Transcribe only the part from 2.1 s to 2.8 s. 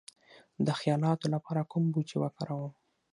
وکاروم؟